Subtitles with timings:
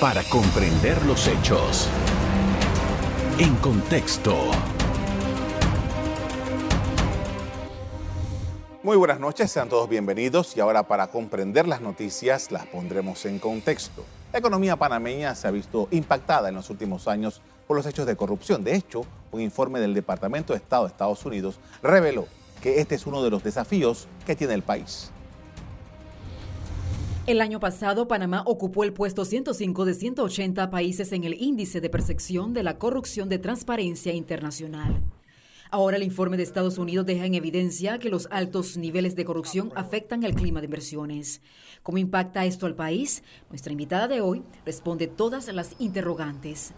[0.00, 1.88] para comprender los hechos.
[3.38, 4.50] En contexto.
[8.82, 13.38] Muy buenas noches, sean todos bienvenidos y ahora para comprender las noticias las pondremos en
[13.38, 14.04] contexto.
[14.32, 18.16] La economía panameña se ha visto impactada en los últimos años por los hechos de
[18.16, 18.64] corrupción.
[18.64, 22.26] De hecho, un informe del Departamento de Estado de Estados Unidos reveló
[22.60, 25.10] que este es uno de los desafíos que tiene el país.
[27.26, 31.88] El año pasado, Panamá ocupó el puesto 105 de 180 países en el índice de
[31.88, 35.02] percepción de la corrupción de transparencia internacional.
[35.70, 39.72] Ahora el informe de Estados Unidos deja en evidencia que los altos niveles de corrupción
[39.74, 41.40] afectan el clima de inversiones.
[41.82, 43.22] ¿Cómo impacta esto al país?
[43.48, 46.74] Nuestra invitada de hoy responde todas las interrogantes.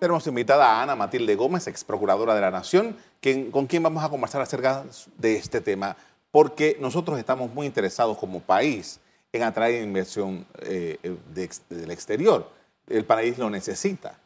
[0.00, 2.96] Tenemos invitada a Ana Matilde Gómez, ex procuradora de la Nación,
[3.52, 4.84] con quien vamos a conversar acerca
[5.16, 5.96] de este tema
[6.30, 9.00] porque nosotros estamos muy interesados como país
[9.32, 12.48] en atraer inversión eh, eh, del exterior.
[12.88, 14.18] El país lo necesita,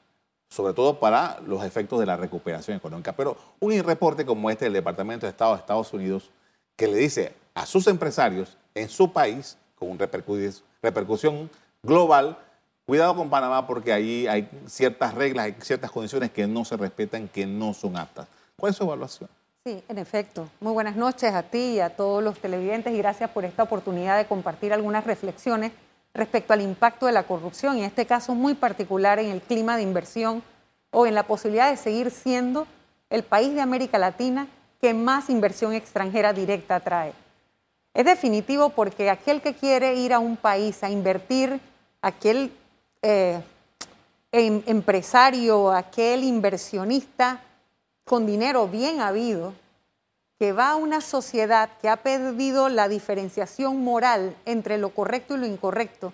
[0.49, 3.13] sobre todo para los efectos de la recuperación económica.
[3.13, 6.31] Pero un reporte como este del Departamento de Estado de Estados Unidos,
[6.77, 11.51] que le dice a sus empresarios en su país, con repercusión
[11.83, 12.39] global,
[12.87, 17.29] cuidado con Panamá porque ahí hay ciertas reglas, hay ciertas condiciones que no se respetan,
[17.29, 18.27] que no son aptas.
[18.57, 19.29] ¿Cuál es su evaluación?
[19.67, 20.47] Sí, en efecto.
[20.61, 24.19] Muy buenas noches a ti y a todos los televidentes y gracias por esta oportunidad
[24.19, 25.73] de compartir algunas reflexiones
[26.13, 29.83] respecto al impacto de la corrupción, en este caso muy particular en el clima de
[29.83, 30.43] inversión
[30.91, 32.67] o en la posibilidad de seguir siendo
[33.09, 34.49] el país de América Latina
[34.83, 37.15] que más inversión extranjera directa trae.
[37.95, 41.59] Es definitivo porque aquel que quiere ir a un país a invertir,
[42.03, 42.53] aquel
[43.01, 43.41] eh,
[44.31, 47.41] em, empresario, aquel inversionista,
[48.05, 49.55] con dinero bien habido,
[50.39, 55.39] que va a una sociedad que ha perdido la diferenciación moral entre lo correcto y
[55.39, 56.13] lo incorrecto,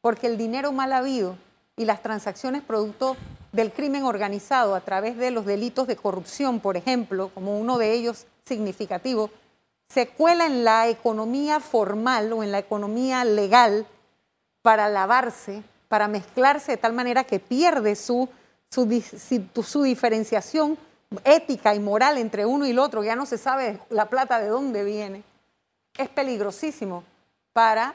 [0.00, 1.36] porque el dinero mal habido
[1.76, 3.16] y las transacciones producto
[3.52, 7.92] del crimen organizado a través de los delitos de corrupción, por ejemplo, como uno de
[7.92, 9.30] ellos significativo,
[9.88, 13.86] se cuela en la economía formal o en la economía legal
[14.62, 18.28] para lavarse, para mezclarse de tal manera que pierde su,
[18.70, 18.88] su,
[19.62, 20.78] su diferenciación
[21.24, 24.48] ética y moral entre uno y el otro, ya no se sabe la plata de
[24.48, 25.22] dónde viene,
[25.96, 27.04] es peligrosísimo
[27.52, 27.94] para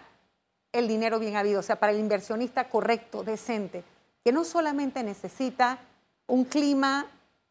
[0.72, 3.84] el dinero bien habido, o sea, para el inversionista correcto, decente,
[4.24, 5.80] que no solamente necesita
[6.28, 7.08] un clima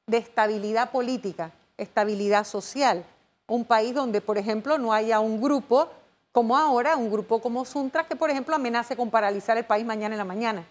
[0.07, 3.05] de estabilidad política, estabilidad social,
[3.49, 5.89] un país donde, por ejemplo, no haya un grupo
[6.33, 10.15] como ahora, un grupo como Suntra, que, por ejemplo, amenace con paralizar el país mañana
[10.15, 10.67] en la mañana.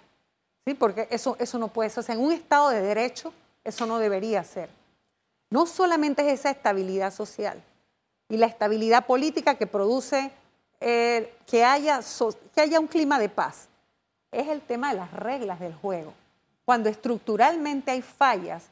[0.66, 0.74] ¿Sí?
[0.74, 2.00] Porque eso, eso no puede ser.
[2.00, 3.34] O sea, en un Estado de Derecho,
[3.64, 4.70] eso no debería ser.
[5.56, 7.64] No solamente es esa estabilidad social
[8.28, 10.30] y la estabilidad política que produce
[10.82, 12.02] eh, que, haya
[12.54, 13.70] que haya un clima de paz,
[14.34, 16.14] es el tema de las reglas del juego.
[16.66, 18.66] Cuando estructuralmente hay fallas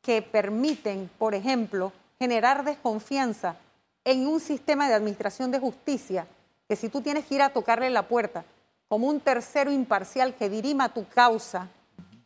[0.00, 3.56] que permiten, por ejemplo, generar desconfianza
[4.02, 6.26] en un sistema de administración de justicia,
[6.66, 8.46] que si tú tienes que ir a tocarle la puerta
[8.88, 11.68] como un tercero imparcial que dirima tu causa,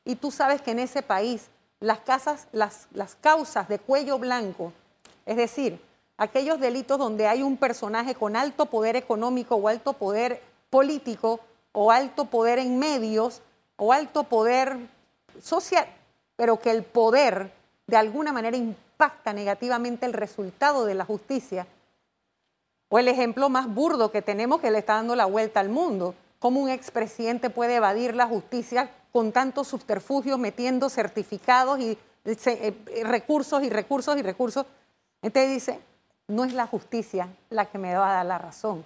[0.05, 1.51] y tú sabes que en ese país
[1.85, 4.73] las, causas de cuello blanco,
[5.27, 5.81] es decir,
[6.17, 11.41] aquellos delitos donde hay un personaje con alto poder económico o alto poder político
[11.73, 13.43] o alto poder en medios
[13.77, 14.79] o alto poder
[15.43, 15.87] social,
[16.37, 17.53] pero que el poder
[17.87, 21.67] de alguna manera impacta negativamente el resultado de la justicia.
[22.89, 26.15] O el ejemplo más burdo que tenemos que le está dando la vuelta al mundo,
[26.39, 33.05] cómo un expresidente puede evadir la justicia con tantos subterfugios, metiendo certificados y eh, eh,
[33.05, 34.67] recursos y recursos y recursos.
[35.23, 35.81] Entonces dice,
[36.27, 38.85] no es la justicia la que me va a dar la razón.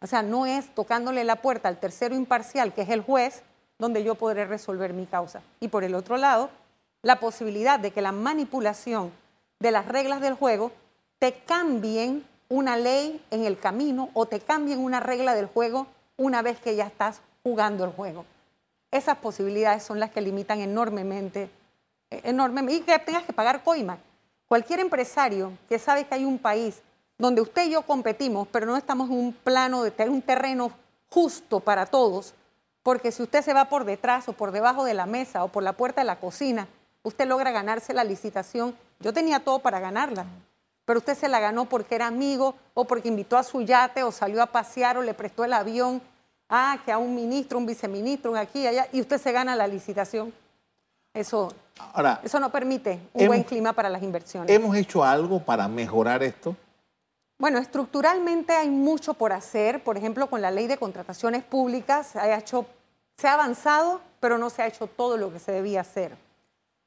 [0.00, 3.42] O sea, no es tocándole la puerta al tercero imparcial, que es el juez,
[3.76, 5.42] donde yo podré resolver mi causa.
[5.58, 6.48] Y por el otro lado,
[7.02, 9.10] la posibilidad de que la manipulación
[9.58, 10.70] de las reglas del juego
[11.18, 16.40] te cambien una ley en el camino o te cambien una regla del juego una
[16.40, 18.24] vez que ya estás jugando el juego.
[18.90, 21.50] Esas posibilidades son las que limitan enormemente,
[22.10, 23.98] eh, enormemente, y que tengas que pagar coima.
[24.46, 26.82] Cualquier empresario que sabe que hay un país
[27.18, 30.70] donde usted y yo competimos, pero no estamos en un plano de un terreno
[31.08, 32.34] justo para todos,
[32.82, 35.62] porque si usted se va por detrás o por debajo de la mesa o por
[35.62, 36.68] la puerta de la cocina,
[37.02, 38.76] usted logra ganarse la licitación.
[39.00, 40.26] Yo tenía todo para ganarla,
[40.84, 44.12] pero usted se la ganó porque era amigo o porque invitó a su yate o
[44.12, 46.00] salió a pasear o le prestó el avión
[46.48, 49.66] ah, que a un ministro, un viceministro, un aquí, allá, y usted se gana la
[49.66, 50.32] licitación.
[51.12, 51.48] Eso,
[52.22, 54.50] eso no permite un buen clima para las inversiones.
[54.50, 56.54] ¿Hemos hecho algo para mejorar esto?
[57.38, 59.82] Bueno, estructuralmente hay mucho por hacer.
[59.82, 62.66] Por ejemplo, con la ley de contrataciones públicas se ha, hecho,
[63.16, 66.16] se ha avanzado, pero no se ha hecho todo lo que se debía hacer.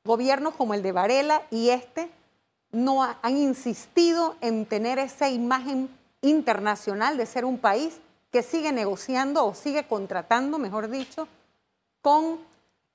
[0.05, 2.09] Gobiernos como el de Varela y este
[2.71, 5.89] no han insistido en tener esa imagen
[6.21, 7.99] internacional de ser un país
[8.31, 11.27] que sigue negociando o sigue contratando, mejor dicho,
[12.01, 12.39] con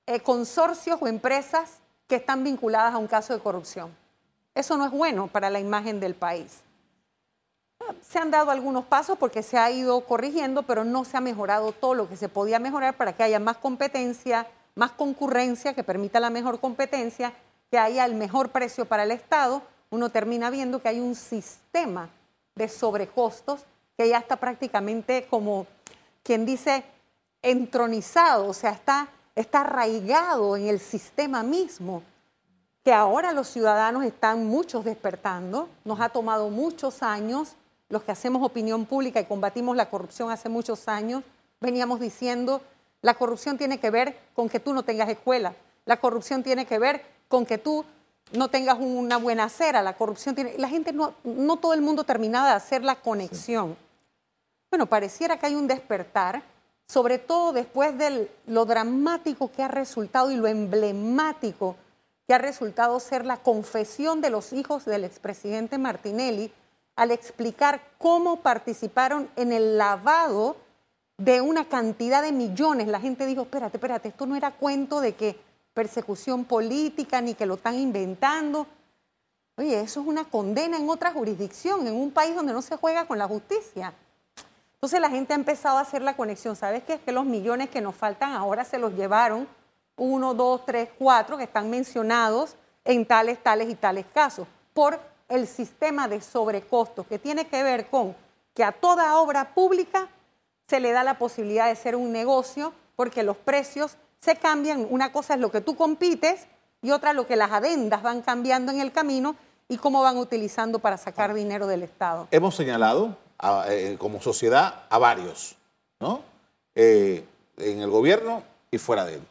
[0.05, 3.95] eh, consorcios o empresas que están vinculadas a un caso de corrupción.
[4.53, 6.61] Eso no es bueno para la imagen del país.
[8.01, 11.71] Se han dado algunos pasos porque se ha ido corrigiendo, pero no se ha mejorado
[11.71, 16.19] todo lo que se podía mejorar para que haya más competencia, más concurrencia que permita
[16.19, 17.33] la mejor competencia,
[17.69, 19.61] que haya el mejor precio para el Estado.
[19.89, 22.09] Uno termina viendo que hay un sistema
[22.55, 23.65] de sobrecostos
[23.97, 25.67] que ya está prácticamente como
[26.23, 26.83] quien dice
[27.41, 32.03] entronizado, o sea, está, está arraigado en el sistema mismo
[32.85, 37.55] que ahora los ciudadanos están muchos despertando, nos ha tomado muchos años.
[37.89, 41.23] Los que hacemos opinión pública y combatimos la corrupción hace muchos años,
[41.59, 42.61] veníamos diciendo,
[43.01, 45.55] la corrupción tiene que ver con que tú no tengas escuela,
[45.85, 47.83] la corrupción tiene que ver con que tú
[48.33, 50.55] no tengas una buena acera, la corrupción tiene...
[50.59, 53.75] La gente no, no todo el mundo terminaba de hacer la conexión.
[54.75, 56.43] Bueno, pareciera que hay un despertar,
[56.85, 61.77] sobre todo después de lo dramático que ha resultado y lo emblemático
[62.27, 66.51] que ha resultado ser la confesión de los hijos del expresidente Martinelli,
[66.97, 70.57] al explicar cómo participaron en el lavado
[71.17, 72.89] de una cantidad de millones.
[72.89, 75.39] La gente dijo, espérate, espérate, esto no era cuento de que
[75.73, 78.67] persecución política ni que lo están inventando.
[79.55, 83.07] Oye, eso es una condena en otra jurisdicción, en un país donde no se juega
[83.07, 83.93] con la justicia.
[84.85, 86.55] Entonces la gente ha empezado a hacer la conexión.
[86.55, 86.93] ¿Sabes qué?
[86.93, 89.47] Es que los millones que nos faltan ahora se los llevaron
[89.97, 95.47] uno, dos, tres, cuatro que están mencionados en tales, tales y tales casos por el
[95.47, 98.15] sistema de sobrecostos, que tiene que ver con
[98.53, 100.07] que a toda obra pública
[100.67, 104.85] se le da la posibilidad de ser un negocio porque los precios se cambian.
[104.91, 106.45] Una cosa es lo que tú compites
[106.83, 109.35] y otra lo que las adendas van cambiando en el camino
[109.67, 112.27] y cómo van utilizando para sacar dinero del Estado.
[112.29, 113.24] Hemos señalado
[113.67, 115.55] eh, como sociedad a varios,
[115.99, 116.21] ¿no?
[116.73, 117.25] Eh,
[117.57, 119.21] en el gobierno y fuera de él.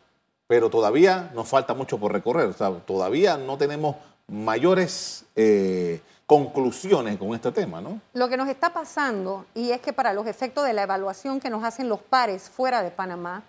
[0.47, 2.55] Pero todavía nos falta mucho por recorrer.
[2.87, 3.97] todavía no tenemos
[4.29, 8.01] mayores eh, conclusiones con este tema, ¿no?
[8.13, 11.51] Lo que nos está pasando, y es que para los efectos de la evaluación que
[11.51, 13.43] nos hacen los pares fuera de Panamá,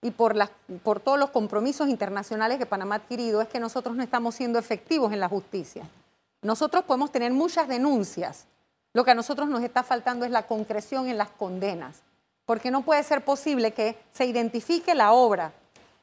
[0.00, 0.36] y por,
[0.82, 4.58] por todos los compromisos internacionales que Panamá ha adquirido, es que nosotros no estamos siendo
[4.58, 5.88] efectivos en la justicia.
[6.42, 8.46] Nosotros podemos tener muchas denuncias.
[8.92, 12.02] Lo que a nosotros nos está faltando es la concreción en las condenas,
[12.46, 15.52] porque no puede ser posible que se identifique la obra,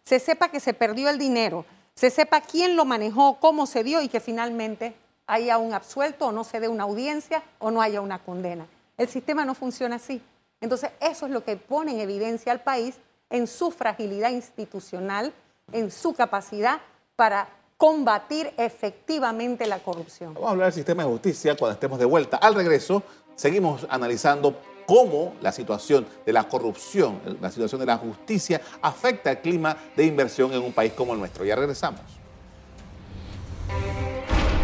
[0.03, 1.65] se sepa que se perdió el dinero,
[1.95, 4.95] se sepa quién lo manejó, cómo se dio y que finalmente
[5.27, 8.67] haya un absuelto o no se dé una audiencia o no haya una condena.
[8.97, 10.21] El sistema no funciona así.
[10.61, 12.95] Entonces, eso es lo que pone en evidencia al país
[13.29, 15.33] en su fragilidad institucional,
[15.71, 16.79] en su capacidad
[17.15, 20.33] para combatir efectivamente la corrupción.
[20.33, 22.37] Vamos a hablar del sistema de justicia cuando estemos de vuelta.
[22.37, 23.03] Al regreso,
[23.35, 29.39] seguimos analizando cómo la situación de la corrupción, la situación de la justicia afecta el
[29.39, 31.43] clima de inversión en un país como el nuestro.
[31.43, 32.01] Ya regresamos.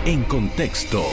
[0.05, 1.03] En contexto.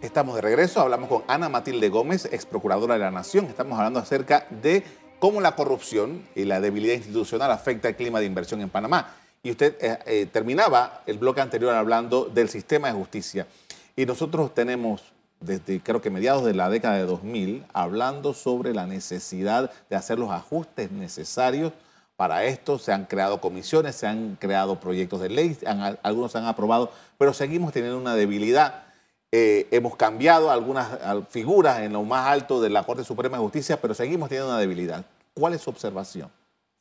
[0.00, 3.46] Estamos de regreso, hablamos con Ana Matilde Gómez, ex procuradora de la Nación.
[3.46, 4.82] Estamos hablando acerca de
[5.22, 9.14] cómo la corrupción y la debilidad institucional afecta el clima de inversión en Panamá.
[9.40, 13.46] Y usted eh, eh, terminaba el bloque anterior hablando del sistema de justicia.
[13.94, 18.88] Y nosotros tenemos desde creo que mediados de la década de 2000, hablando sobre la
[18.88, 21.72] necesidad de hacer los ajustes necesarios
[22.16, 22.80] para esto.
[22.80, 25.56] Se han creado comisiones, se han creado proyectos de ley,
[26.02, 28.86] algunos se han aprobado, pero seguimos teniendo una debilidad.
[29.30, 30.88] Eh, hemos cambiado algunas
[31.30, 34.58] figuras en lo más alto de la Corte Suprema de Justicia, pero seguimos teniendo una
[34.58, 35.04] debilidad.
[35.34, 36.30] ¿Cuál es su observación?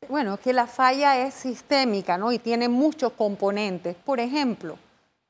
[0.10, 2.32] Bueno, que la falla es sistémica, ¿no?
[2.32, 3.96] Y tiene muchos componentes.
[3.96, 4.78] Por ejemplo,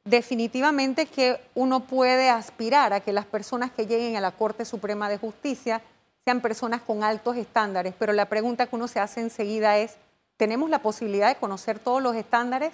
[0.06, 5.10] definitivamente que uno puede aspirar a que las personas que lleguen a la Corte Suprema
[5.10, 5.82] de Justicia
[6.26, 9.98] sean personas con altos estándares, pero la pregunta que uno se hace enseguida es,
[10.38, 12.74] ¿tenemos la posibilidad de conocer todos los estándares?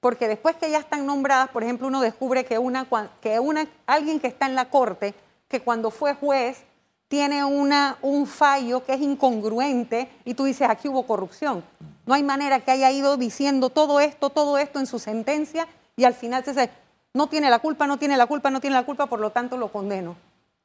[0.00, 2.86] Porque después que ya están nombradas, por ejemplo, uno descubre que, una,
[3.20, 5.14] que una, alguien que está en la Corte,
[5.48, 6.64] que cuando fue juez,
[7.08, 11.64] tiene una, un fallo que es incongruente y tú dices, aquí hubo corrupción.
[12.04, 16.04] No hay manera que haya ido diciendo todo esto, todo esto en su sentencia y
[16.04, 16.70] al final se dice,
[17.14, 19.56] no tiene la culpa, no tiene la culpa, no tiene la culpa, por lo tanto
[19.56, 20.16] lo condeno.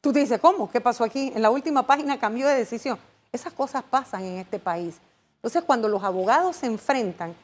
[0.01, 0.69] Tú te dices, ¿cómo?
[0.69, 1.31] ¿Qué pasó aquí?
[1.35, 2.99] En la última página cambió de decisión.
[3.31, 4.99] Esas cosas pasan en este país.
[5.35, 7.35] Entonces, cuando los abogados se enfrentan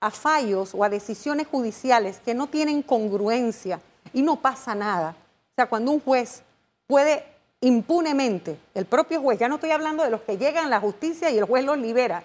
[0.00, 3.80] a fallos o a decisiones judiciales que no tienen congruencia
[4.12, 5.16] y no pasa nada,
[5.52, 6.42] O sea, cuando un juez
[6.86, 7.33] puede
[7.64, 11.30] impunemente, el propio juez, ya no estoy hablando de los que llegan a la justicia
[11.30, 12.22] y el juez los libera,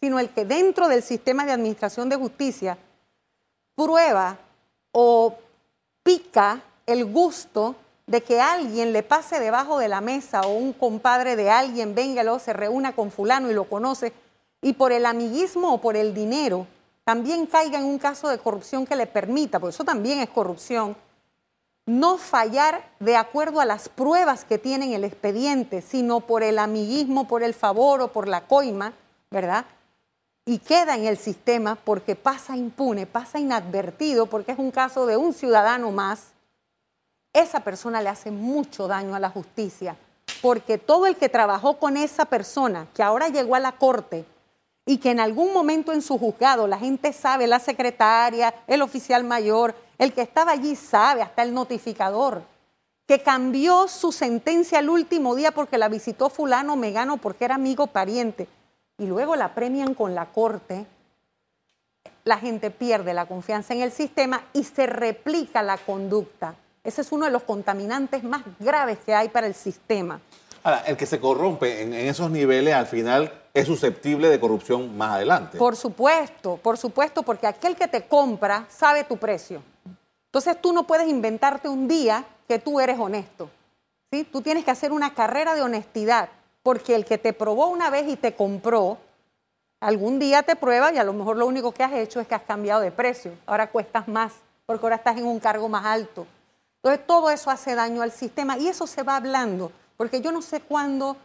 [0.00, 2.78] sino el que dentro del sistema de administración de justicia
[3.74, 4.38] prueba
[4.92, 5.34] o
[6.04, 7.74] pica el gusto
[8.06, 12.22] de que alguien le pase debajo de la mesa o un compadre de alguien venga,
[12.22, 14.12] luego se reúna con fulano y lo conoce,
[14.62, 16.68] y por el amiguismo o por el dinero
[17.02, 20.96] también caiga en un caso de corrupción que le permita, porque eso también es corrupción,
[21.86, 26.58] no fallar de acuerdo a las pruebas que tiene en el expediente, sino por el
[26.58, 28.92] amiguismo, por el favor o por la coima,
[29.30, 29.64] ¿verdad?
[30.44, 35.16] Y queda en el sistema porque pasa impune, pasa inadvertido, porque es un caso de
[35.16, 36.32] un ciudadano más,
[37.32, 39.96] esa persona le hace mucho daño a la justicia,
[40.42, 44.24] porque todo el que trabajó con esa persona, que ahora llegó a la corte,
[44.86, 49.24] y que en algún momento en su juzgado la gente sabe, la secretaria, el oficial
[49.24, 52.42] mayor, el que estaba allí sabe, hasta el notificador,
[53.06, 57.86] que cambió su sentencia el último día porque la visitó fulano megano porque era amigo
[57.86, 58.48] pariente
[58.98, 60.86] y luego la premian con la corte,
[62.24, 66.54] la gente pierde la confianza en el sistema y se replica la conducta.
[66.82, 70.20] Ese es uno de los contaminantes más graves que hay para el sistema.
[70.62, 75.14] Ahora, el que se corrompe en, esos niveles al final es susceptible de corrupción más
[75.14, 75.58] adelante.
[75.58, 79.62] Por supuesto, por supuesto, porque aquel que te compra sabe tu precio.
[80.26, 83.50] Entonces tú no puedes inventarte un día que tú eres honesto.
[84.10, 84.24] ¿sí?
[84.24, 86.28] Tú tienes que hacer una carrera de honestidad,
[86.62, 88.98] porque el que te probó una vez y te compró,
[89.80, 92.34] algún día te prueba y a lo mejor lo único que has hecho es que
[92.34, 93.32] has cambiado de precio.
[93.46, 94.32] Ahora cuestas más,
[94.66, 96.26] porque ahora estás en un cargo más alto.
[96.82, 99.72] Entonces todo eso hace daño al sistema y eso se va hablando.
[99.96, 101.16] Porque yo no sé cuándo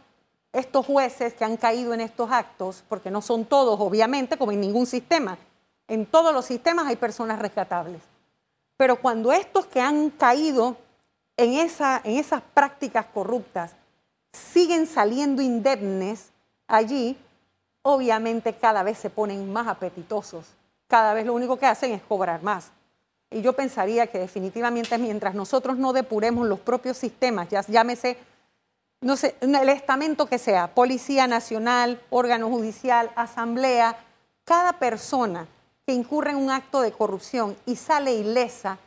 [0.52, 4.60] estos jueces que han caído en estos actos, porque no son todos, obviamente, como en
[4.60, 5.38] ningún sistema,
[5.88, 8.00] en todos los sistemas hay personas rescatables.
[8.76, 10.76] Pero cuando estos que han caído
[11.36, 13.72] en, esa, en esas prácticas corruptas
[14.32, 16.30] siguen saliendo indemnes
[16.66, 17.16] allí,
[17.82, 20.46] obviamente cada vez se ponen más apetitosos.
[20.88, 22.70] Cada vez lo único que hacen es cobrar más.
[23.30, 28.18] Y yo pensaría que definitivamente mientras nosotros no depuremos los propios sistemas, ya llámese
[29.02, 33.96] no sé, el estamento que sea, Policía Nacional, órgano judicial, asamblea,
[34.44, 35.48] cada persona
[35.92, 38.78] que incurre en un acto de corrupción y sale ilesa,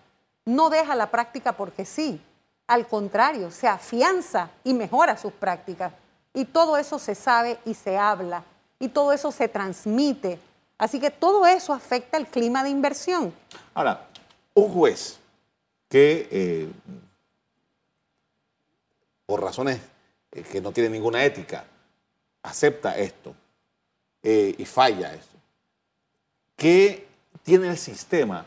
[0.43, 2.19] no deja la práctica porque sí.
[2.65, 5.93] Al contrario, se afianza y mejora sus prácticas.
[6.33, 8.43] Y todo eso se sabe y se habla.
[8.79, 10.39] Y todo eso se transmite.
[10.79, 13.31] Así que todo eso afecta el clima de inversión.
[13.75, 14.07] Ahora,
[14.55, 15.19] un juez
[15.87, 16.71] que, eh,
[19.27, 19.79] por razones
[20.31, 21.65] eh, que no tiene ninguna ética,
[22.41, 23.35] acepta esto
[24.23, 25.34] eh, y falla esto.
[26.55, 27.07] ¿Qué
[27.43, 28.45] tiene el sistema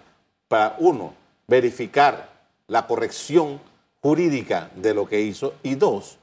[0.49, 1.13] para, uno,
[1.47, 2.31] verificar
[2.67, 3.61] la corrección
[4.01, 6.19] jurídica de lo que hizo y dos,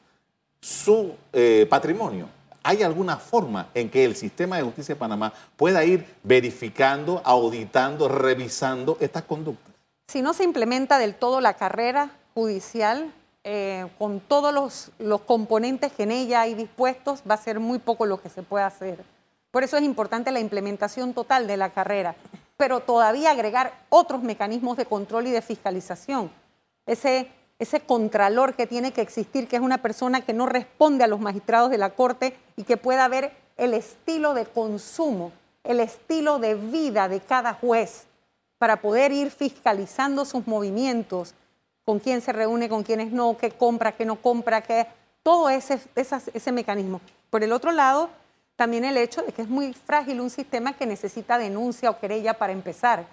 [0.60, 2.28] su eh, patrimonio?
[2.64, 8.08] ¿Hay alguna forma en que el sistema de justicia de Panamá pueda ir verificando, auditando,
[8.08, 9.72] revisando estas conductas?
[10.08, 13.14] Si no se implementa del todo la carrera judicial,
[13.44, 17.78] eh, con todos los, los, componentes que en ella hay dispuestos, va a ser muy
[17.78, 19.06] poco lo que se puede hacer.
[19.56, 22.18] Por eso es importante la implementación total de la carrera,
[22.58, 26.30] pero todavía agregar otros mecanismos de control y de fiscalización.
[26.86, 31.08] Ese, ese contralor que tiene que existir, que es una persona que no responde a
[31.08, 35.32] los magistrados de la Corte y que pueda ver el estilo de consumo,
[35.64, 38.08] el estilo de vida de cada juez,
[38.58, 41.34] para poder ir fiscalizando sus movimientos,
[41.86, 44.86] con quién se reúne, con quiénes no, qué compra, qué no compra, qué,
[45.24, 47.00] todo ese, ese mecanismo.
[47.30, 48.10] Por el otro lado,
[48.56, 52.36] también el hecho de que es muy frágil un sistema que necesita denuncia o querella
[52.36, 53.08] para empezar.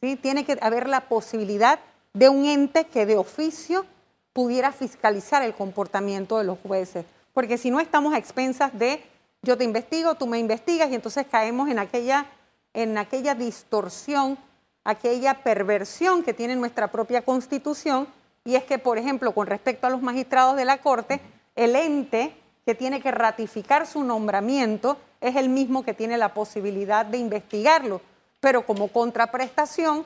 [0.00, 0.16] ¿sí?
[0.16, 1.78] Tiene que haber la posibilidad
[2.12, 3.86] de un ente que de oficio
[4.32, 7.04] pudiera fiscalizar el comportamiento de los jueces.
[7.32, 9.02] Porque si no estamos a expensas de
[9.42, 12.26] yo te investigo, tú me investigas y entonces caemos en aquella,
[12.72, 14.38] en aquella distorsión
[14.84, 18.06] aquella perversión que tiene nuestra propia constitución,
[18.44, 21.20] y es que, por ejemplo, con respecto a los magistrados de la Corte,
[21.56, 27.04] el ente que tiene que ratificar su nombramiento es el mismo que tiene la posibilidad
[27.04, 28.00] de investigarlo,
[28.40, 30.04] pero como contraprestación,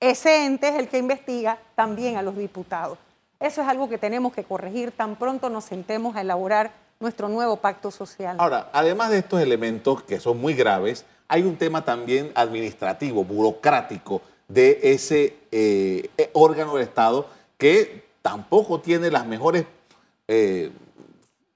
[0.00, 2.98] ese ente es el que investiga también a los diputados.
[3.40, 7.56] Eso es algo que tenemos que corregir tan pronto nos sentemos a elaborar nuestro nuevo
[7.56, 8.36] pacto social.
[8.38, 14.22] Ahora, además de estos elementos que son muy graves, hay un tema también administrativo, burocrático
[14.48, 19.66] de ese eh, eh, órgano del Estado que tampoco tiene las mejores
[20.28, 20.70] eh,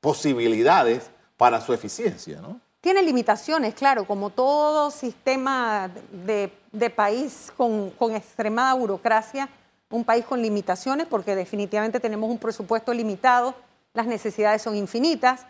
[0.01, 2.61] posibilidades para su eficiencia, ¿no?
[2.81, 6.51] Tiene limitaciones, claro, como todo sistema de,
[6.91, 9.51] país con, con, extremada burocracia,
[9.91, 13.55] un país con limitaciones porque definitivamente tenemos un presupuesto limitado,
[13.93, 15.47] las necesidades son infinitas.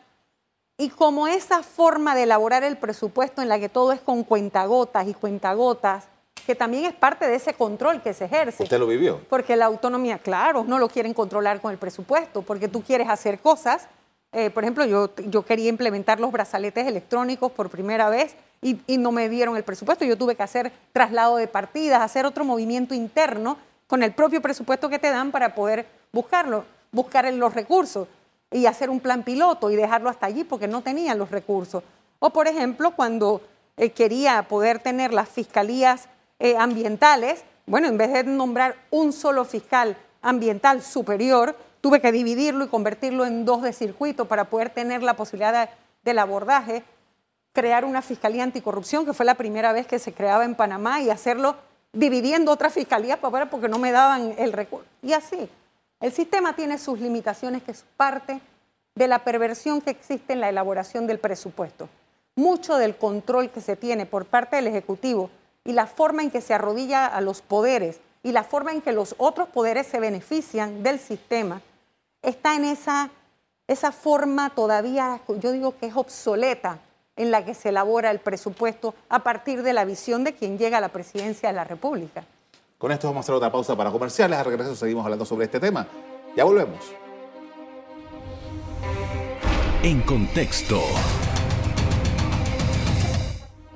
[0.76, 5.06] Y como esa forma de elaborar el presupuesto en la que todo es con cuentagotas
[5.06, 6.08] y cuentagotas,
[6.46, 8.64] que también es parte de ese control que se ejerce.
[8.64, 9.20] ¿Usted lo vivió?
[9.28, 13.38] Porque la autonomía, claro, no lo quieren controlar con el presupuesto, porque tú quieres hacer
[13.38, 13.88] cosas.
[14.32, 19.10] Eh, por ejemplo, yo, yo quería implementar los brazaletes electrónicos por primera vez y, no
[19.12, 20.04] me dieron el presupuesto.
[20.04, 23.56] Yo tuve que hacer traslado de partidas, hacer otro movimiento interno
[23.86, 28.06] con el propio presupuesto que te dan para poder buscarlo, buscar los recursos
[28.50, 31.82] y hacer un plan piloto y dejarlo hasta allí porque no tenían los recursos.
[32.18, 33.40] O, por ejemplo, cuando
[33.76, 36.08] eh, quería poder tener las fiscalías
[36.38, 42.64] eh, ambientales, bueno, en vez de nombrar un solo fiscal ambiental superior, tuve que dividirlo
[42.64, 45.70] y convertirlo en dos de circuito para poder tener la posibilidad
[46.02, 46.82] del abordaje,
[47.52, 51.10] crear una fiscalía anticorrupción, que fue la primera vez que se creaba en Panamá, y
[51.10, 51.56] hacerlo
[51.92, 54.86] dividiendo otras fiscalías para porque no me daban el recurso.
[55.02, 55.48] Y así,
[56.00, 58.40] el sistema tiene sus limitaciones, que es parte
[58.94, 61.88] de la perversión que existe en la elaboración del presupuesto.
[62.36, 65.30] Mucho del control que se tiene por parte del Ejecutivo
[65.64, 68.92] y la forma en que se arrodilla a los poderes y la forma en que
[68.92, 71.60] los otros poderes se benefician del sistema
[72.22, 73.10] está en esa,
[73.66, 76.78] esa forma todavía, yo digo que es obsoleta,
[77.16, 80.78] en la que se elabora el presupuesto a partir de la visión de quien llega
[80.78, 82.24] a la presidencia de la República.
[82.78, 84.38] Con esto vamos a hacer otra pausa para comerciales.
[84.38, 85.86] A regreso seguimos hablando sobre este tema.
[86.34, 86.80] Ya volvemos.
[89.82, 90.80] En contexto.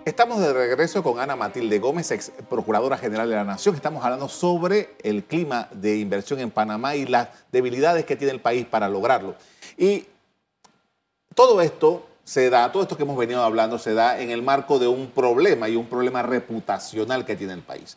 [0.05, 3.75] Estamos de regreso con Ana Matilde Gómez, ex Procuradora General de la Nación.
[3.75, 8.41] Estamos hablando sobre el clima de inversión en Panamá y las debilidades que tiene el
[8.41, 9.35] país para lograrlo.
[9.79, 10.05] Y
[11.35, 14.79] todo esto se da, todo esto que hemos venido hablando se da en el marco
[14.79, 17.97] de un problema y un problema reputacional que tiene el país,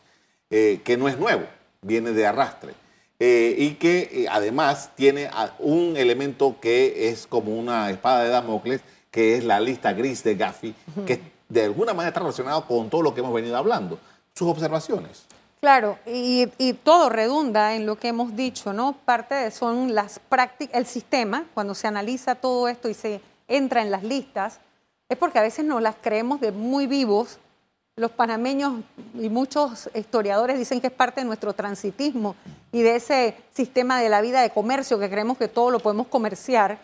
[0.49, 1.43] eh, que no es nuevo,
[1.81, 2.73] viene de arrastre.
[3.19, 8.79] Eh, y que eh, además tiene un elemento que es como una espada de Damocles,
[9.11, 10.73] que es la lista gris de Gafi,
[11.05, 13.99] que de alguna manera está relacionado con todo lo que hemos venido hablando.
[14.33, 15.25] Sus observaciones.
[15.59, 18.95] Claro, y, y, todo redunda en lo que hemos dicho, ¿no?
[19.05, 23.81] Parte de son las prácticas, el sistema, cuando se analiza todo esto y se entra
[23.81, 24.59] en las listas,
[25.09, 27.39] es porque a veces no las creemos de muy vivos.
[27.95, 28.83] Los panameños
[29.15, 32.35] y muchos historiadores dicen que es parte de nuestro transitismo
[32.71, 36.07] y de ese sistema de la vida de comercio que creemos que todo lo podemos
[36.07, 36.77] comerciar.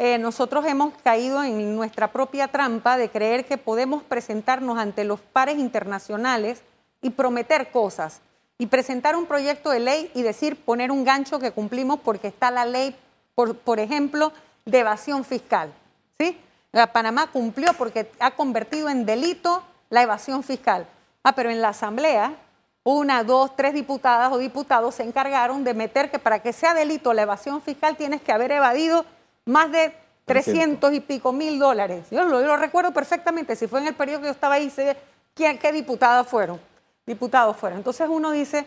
[0.00, 5.18] Eh, nosotros hemos caído en nuestra propia trampa de creer que podemos presentarnos ante los
[5.18, 6.62] pares internacionales
[7.02, 8.20] y prometer cosas
[8.58, 12.52] y presentar un proyecto de ley y decir poner un gancho que cumplimos porque está
[12.52, 12.94] la ley,
[13.34, 14.32] por, por ejemplo,
[14.64, 15.72] de evasión fiscal.
[16.16, 16.38] ¿sí?
[16.70, 20.86] La Panamá cumplió porque ha convertido en delito la evasión fiscal.
[21.24, 22.36] Ah, pero en la Asamblea,
[22.84, 27.12] una, dos, tres diputadas o diputados se encargaron de meter que para que sea delito
[27.12, 29.04] la evasión fiscal tienes que haber evadido
[29.48, 29.92] más de
[30.24, 32.06] 300 y pico mil dólares.
[32.10, 33.56] Yo lo, recuerdo perfectamente.
[33.56, 34.96] Si fue en el periodo que yo estaba ahí, sé
[35.34, 36.60] quién, qué diputadas fueron.
[37.06, 37.78] Diputados fueron.
[37.78, 38.66] Entonces uno dice,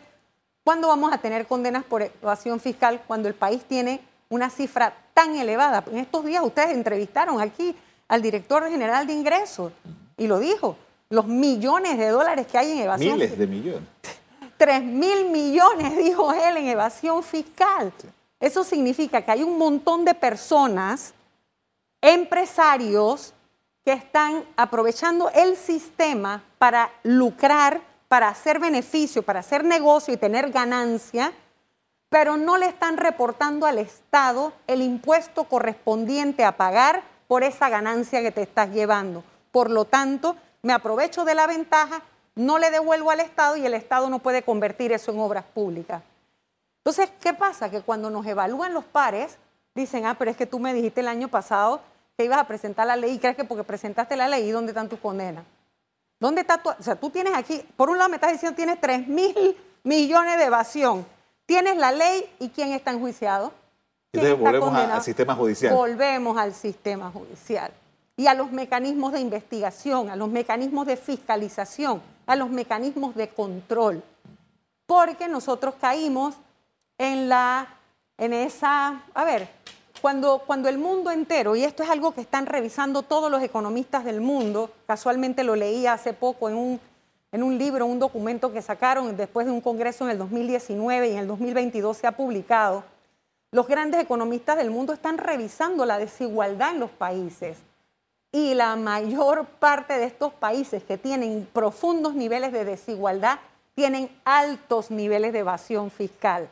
[0.64, 5.36] ¿cuándo vamos a tener condenas por evasión fiscal cuando el país tiene una cifra tan
[5.36, 5.84] elevada.
[5.92, 7.76] En estos días ustedes entrevistaron aquí
[8.08, 9.72] al director general de ingresos
[10.18, 10.78] y lo dijo,
[11.10, 13.14] los millones de dólares que hay en evasión.
[13.14, 13.90] Miles de millones.
[14.58, 17.92] Tres mil millones, dijo él, en evasión fiscal.
[18.42, 21.14] Eso significa que hay un montón de personas,
[22.02, 23.34] empresarios,
[23.86, 30.52] que están aprovechando el sistema para lucrar, para hacer beneficio, para hacer negocio y tener
[30.52, 31.32] ganancia
[32.12, 38.22] pero no le están reportando al Estado el impuesto correspondiente a pagar por esa ganancia
[38.22, 39.24] que te estás llevando.
[39.54, 42.02] Por lo tanto, me aprovecho de la ventaja,
[42.36, 46.04] no le devuelvo al Estado y el Estado no puede convertir eso en obras públicas.
[46.84, 47.70] Entonces, ¿qué pasa?
[47.70, 49.38] Que cuando nos evalúan los pares,
[49.76, 51.82] dicen, ah, pero es que tú me dijiste el año pasado
[52.18, 54.90] que ibas a presentar la ley y crees que porque presentaste la ley, ¿dónde están
[54.90, 55.46] tus condenas?
[56.20, 56.70] ¿Dónde está tu...?
[56.70, 60.38] O sea, tú tienes aquí, por un lado me estás diciendo tienes 3 mil millones
[60.38, 61.06] de evasión
[61.52, 63.52] Tienes la ley y quién está enjuiciado.
[64.14, 65.76] Entonces volvemos al sistema judicial.
[65.76, 67.74] Volvemos al sistema judicial
[68.16, 73.28] y a los mecanismos de investigación, a los mecanismos de fiscalización, a los mecanismos de
[73.28, 74.02] control.
[74.86, 76.36] Porque nosotros caímos
[77.02, 77.68] en la
[78.18, 79.50] en esa, a ver,
[80.00, 84.06] cuando, cuando el mundo entero, y esto es algo que están revisando todos los economistas
[84.06, 86.80] del mundo, casualmente lo leí hace poco en un
[87.32, 91.12] en un libro, un documento que sacaron después de un congreso en el 2019 y
[91.14, 92.84] en el 2022 se ha publicado,
[93.52, 97.58] los grandes economistas del mundo están revisando la desigualdad en los países.
[98.34, 103.40] Y la mayor parte de estos países que tienen profundos niveles de desigualdad
[103.76, 106.50] tienen altos niveles de evasión fiscal,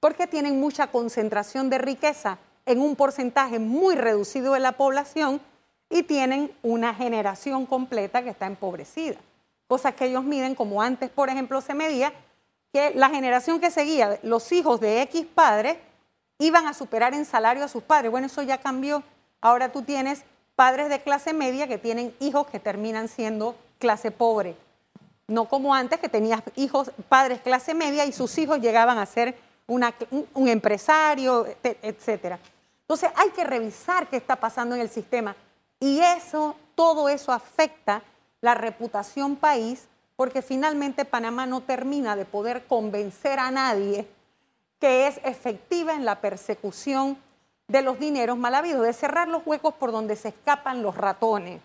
[0.00, 5.40] porque tienen mucha concentración de riqueza en un porcentaje muy reducido de la población
[5.90, 9.16] y tienen una generación completa que está empobrecida.
[9.66, 12.12] Cosas que ellos miden como antes, por ejemplo, se medía
[12.72, 15.76] que la generación que seguía, los hijos de X padres,
[16.38, 18.10] iban a superar en salario a sus padres.
[18.10, 19.02] Bueno, eso ya cambió.
[19.40, 24.56] Ahora tú tienes padres de clase media que tienen hijos que terminan siendo clase pobre.
[25.26, 29.36] No como antes que tenías hijos, padres clase media y sus hijos llegaban a ser
[29.70, 32.38] un empresario, etcétera.
[32.82, 35.36] Entonces hay que revisar qué está pasando en el sistema
[35.78, 38.02] y eso, todo eso afecta
[38.40, 44.06] la reputación país porque finalmente Panamá no termina de poder convencer a nadie
[44.80, 47.16] que es efectiva en la persecución
[47.68, 51.60] de los dineros mal habidos, de cerrar los huecos por donde se escapan los ratones.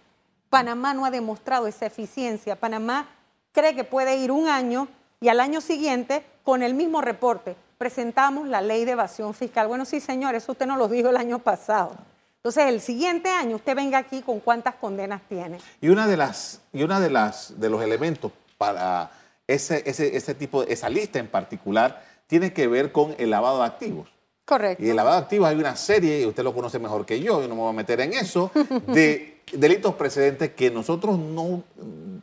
[0.50, 2.56] Panamá no ha demostrado esa eficiencia.
[2.56, 3.08] Panamá
[3.52, 4.88] cree que puede ir un año
[5.20, 9.68] y al año siguiente, con el mismo reporte, presentamos la ley de evasión fiscal.
[9.68, 11.96] Bueno, sí, señor, eso usted nos lo dijo el año pasado.
[12.38, 15.58] Entonces, el siguiente año usted venga aquí con cuántas condenas tiene.
[15.82, 19.12] Y una de las y una de las de los elementos para
[19.48, 23.60] ese, ese, ese tipo de esa lista en particular tiene que ver con el lavado
[23.60, 24.10] de activos.
[24.46, 24.84] Correcto.
[24.84, 27.42] Y el lavado de activos hay una serie, y usted lo conoce mejor que yo,
[27.42, 28.52] yo no me voy a meter en eso,
[28.88, 31.64] de delitos precedentes que nosotros no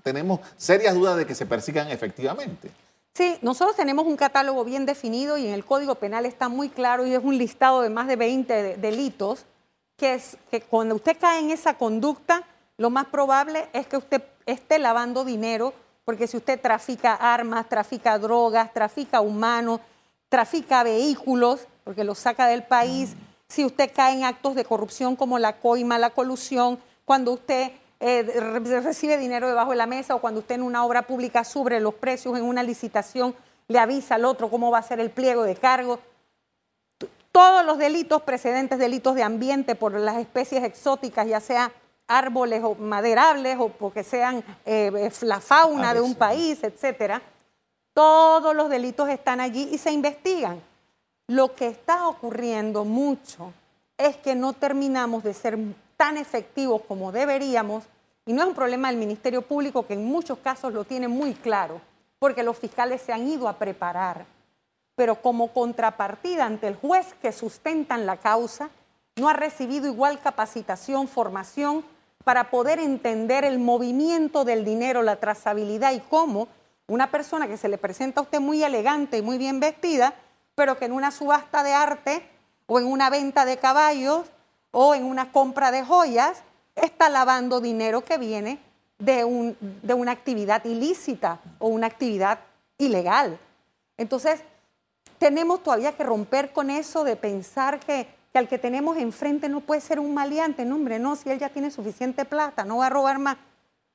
[0.03, 2.71] tenemos serias dudas de que se persigan efectivamente.
[3.15, 7.07] Sí, nosotros tenemos un catálogo bien definido y en el Código Penal está muy claro
[7.07, 9.45] y es un listado de más de 20 delitos
[9.99, 12.43] que es que cuando usted cae en esa conducta,
[12.79, 18.19] lo más probable es que usted esté lavando dinero, porque si usted trafica armas, trafica
[18.19, 19.81] drogas, trafica humanos,
[20.31, 23.15] trafica vehículos, porque los saca del país,
[23.47, 27.73] si usted cae en actos de corrupción como la coima, la colusión, cuando usted
[28.03, 28.23] eh,
[28.83, 31.95] recibe dinero debajo de la mesa o cuando usted en una obra pública sube los
[31.95, 33.35] precios en una licitación,
[33.69, 35.99] le avisa al otro cómo va a ser el pliego de cargo
[37.33, 41.73] todos los delitos precedentes, delitos de ambiente por las especies exóticas, ya sea
[42.07, 47.23] árboles o maderables o porque sean eh, la fauna de un país, etcétera,
[47.95, 50.61] todos los delitos están allí y se investigan.
[51.27, 53.53] Lo que está ocurriendo mucho
[53.97, 55.59] es que no terminamos de ser
[55.97, 57.85] tan efectivos como deberíamos,
[58.25, 61.35] y no es un problema del Ministerio Público, que en muchos casos lo tiene muy
[61.35, 61.81] claro,
[62.19, 64.27] porque los fiscales se han ido a preparar.
[64.95, 68.71] Pero como contrapartida ante el juez que sustentan la causa,
[69.17, 71.85] no ha recibido igual capacitación, formación
[72.25, 76.47] para poder entender el movimiento del dinero, la trazabilidad y cómo
[76.87, 80.15] una persona que se le presenta a usted muy elegante y muy bien vestida,
[80.55, 82.29] pero que en una subasta de arte
[82.67, 84.27] o en una venta de caballos
[84.71, 86.43] o en una compra de joyas
[86.75, 88.59] está lavando dinero que viene
[88.99, 92.39] de, un, de una actividad ilícita o una actividad
[92.79, 93.39] ilegal.
[93.97, 94.43] Entonces,
[95.19, 99.81] tenemos todavía que romper con eso de pensar que, al que tenemos enfrente no puede
[99.81, 100.65] ser un maleante.
[100.65, 103.37] No, hombre, no, si él ya tiene suficiente plata, no va a robar más.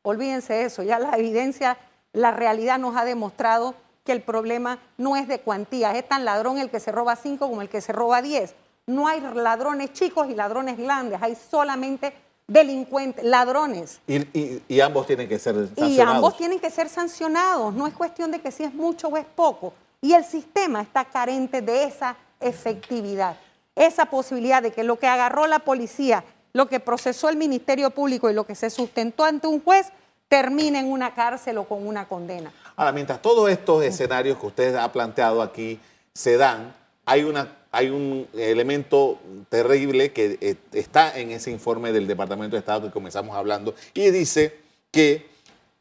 [0.04, 1.78] Olvídense eso, ya la evidencia,
[2.14, 6.60] la realidad nos ha demostrado que el problema no es de cuantía, es tan ladrón
[6.60, 8.56] el que se roba cinco como el que se roba diez.
[8.86, 12.14] No hay ladrones chicos y ladrones grandes, hay solamente
[12.48, 14.00] delincuentes, ladrones.
[14.08, 15.92] Y, y, ambos tienen que ser sancionados.
[15.92, 19.18] Y ambos tienen que ser sancionados, no es cuestión de que si es mucho o
[19.18, 19.74] es poco.
[20.02, 23.36] Y el sistema está carente de esa efectividad,
[23.76, 28.30] esa posibilidad de que lo que agarró la policía, lo que procesó el Ministerio Público
[28.30, 29.88] y lo que se sustentó ante un juez
[30.28, 32.52] termine en una cárcel o con una condena.
[32.76, 35.80] Ahora, mientras todos estos escenarios que usted ha planteado aquí
[36.14, 36.74] se dan,
[37.08, 39.18] hay, una, hay un elemento
[39.50, 44.12] terrible que eh, está en ese informe del Departamento de Estado que comenzamos hablando y
[44.12, 44.60] dice
[44.92, 45.26] que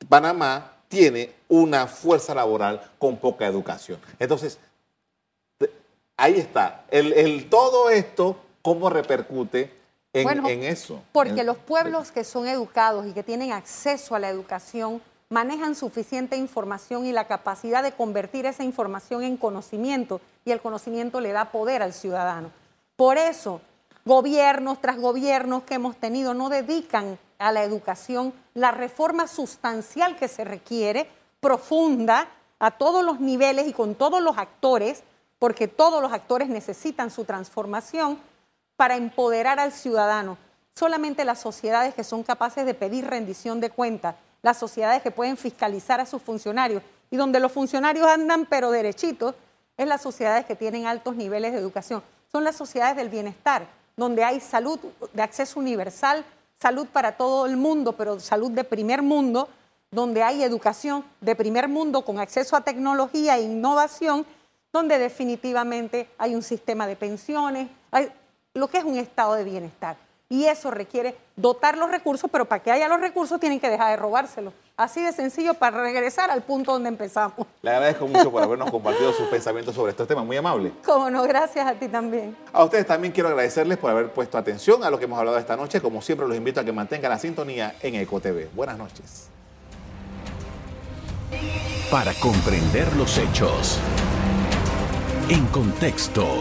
[0.09, 3.99] Panamá tiene una fuerza laboral con poca educación.
[4.21, 4.59] Entonces,
[6.17, 6.85] ahí está.
[6.93, 9.73] El, todo esto, ¿cómo repercute
[10.13, 11.03] en, eso?
[11.11, 16.37] Porque los pueblos que son educados y que tienen acceso a la educación manejan suficiente
[16.37, 21.51] información y la capacidad de convertir esa información en conocimiento y el conocimiento le da
[21.51, 22.51] poder al ciudadano.
[22.97, 23.61] Por eso,
[24.05, 30.29] gobiernos tras gobiernos que hemos tenido no dedican a la educación la reforma sustancial que
[30.29, 31.09] se requiere,
[31.41, 35.03] profunda, a todos los niveles y con todos los actores,
[35.39, 38.19] porque todos los actores necesitan su transformación
[38.77, 40.39] para empoderar al ciudadano.
[40.75, 45.37] Solamente las sociedades que son capaces de pedir rendición de cuentas, las sociedades que pueden
[45.37, 49.35] fiscalizar a sus funcionarios y donde los funcionarios andan pero derechitos,
[49.77, 52.03] es las sociedades que tienen altos niveles de educación.
[52.33, 54.79] Son las sociedades del bienestar, donde hay salud
[55.13, 56.25] de acceso universal,
[56.61, 59.49] salud para todo el mundo, pero salud de primer mundo,
[59.91, 64.27] donde hay educación de primer mundo con acceso a tecnología e innovación,
[64.73, 67.69] donde definitivamente hay un sistema de pensiones,
[68.55, 69.97] lo que es un estado de bienestar.
[70.29, 73.91] Y eso requiere dotar los recursos, pero para que haya los recursos tienen que dejar
[73.91, 74.53] de robárselos.
[74.77, 77.47] Así de sencillo para regresar al punto donde empezamos.
[77.63, 80.27] Le agradezco mucho por habernos compartido sus pensamientos sobre estos temas.
[80.27, 80.73] Muy amable.
[80.85, 82.37] Cómo no, gracias a ti también.
[82.53, 85.57] A ustedes también quiero agradecerles por haber puesto atención a lo que hemos hablado esta
[85.57, 85.81] noche.
[85.81, 88.53] Como siempre, los invito a que mantengan la sintonía en EcoTV.
[88.53, 89.29] Buenas noches.
[91.89, 93.79] Para comprender los hechos.
[95.29, 96.41] En contexto.